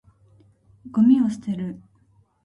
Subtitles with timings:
[0.89, 1.79] ゴミを捨てる。